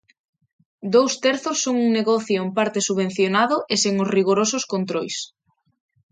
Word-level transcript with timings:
Dous 0.93 1.13
terzos 1.25 1.57
son 1.65 1.75
un 1.85 1.89
negocio 1.99 2.37
en 2.45 2.49
parte 2.57 2.79
subvencionado 2.87 3.55
e 3.73 3.75
sen 3.83 3.95
os 4.03 4.11
rigorosos 4.17 4.63
controis. 4.73 5.17